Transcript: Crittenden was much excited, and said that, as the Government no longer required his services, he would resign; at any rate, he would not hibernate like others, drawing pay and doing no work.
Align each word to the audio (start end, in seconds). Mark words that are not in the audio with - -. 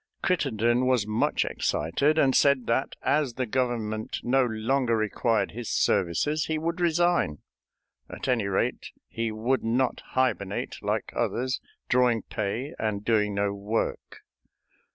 Crittenden 0.23 0.87
was 0.87 1.05
much 1.05 1.45
excited, 1.45 2.17
and 2.17 2.35
said 2.35 2.65
that, 2.65 2.95
as 3.03 3.35
the 3.35 3.45
Government 3.45 4.17
no 4.23 4.43
longer 4.45 4.97
required 4.97 5.51
his 5.51 5.69
services, 5.69 6.45
he 6.45 6.57
would 6.57 6.81
resign; 6.81 7.37
at 8.09 8.27
any 8.27 8.47
rate, 8.47 8.93
he 9.07 9.31
would 9.31 9.63
not 9.63 10.01
hibernate 10.13 10.77
like 10.81 11.11
others, 11.15 11.61
drawing 11.87 12.23
pay 12.23 12.73
and 12.79 13.05
doing 13.05 13.35
no 13.35 13.53
work. 13.53 14.21